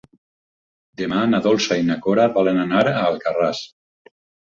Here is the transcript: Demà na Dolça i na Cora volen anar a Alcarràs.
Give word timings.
Demà 1.01 1.19
na 1.35 1.43
Dolça 1.47 1.79
i 1.83 1.85
na 1.91 1.99
Cora 2.07 2.27
volen 2.41 2.65
anar 2.65 2.85
a 2.97 2.99
Alcarràs. 3.07 3.65